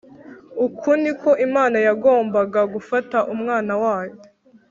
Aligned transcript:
Uku 0.65 0.89
niko 1.01 1.29
Imana 1.47 1.77
yagombaga 1.87 2.61
gufata 2.73 3.17
umwana 3.33 3.73
wayo? 3.83 4.15